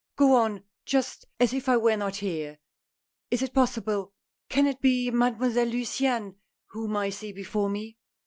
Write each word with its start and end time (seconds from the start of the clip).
Go 0.15 0.33
on 0.33 0.63
just 0.83 1.25
as 1.39 1.53
if 1.53 1.69
I 1.69 1.77
were 1.77 1.95
not 1.95 2.15
here. 2.15 2.57
Is 3.29 3.43
it 3.43 3.53
possible! 3.53 4.13
Can 4.49 4.65
it 4.65 4.81
be 4.81 5.11
Made 5.11 5.37
moiselle 5.37 5.69
Luciane 5.69 6.37
whom 6.69 6.97
I 6.97 7.11
see 7.11 7.31
before 7.31 7.69
me 7.69 7.97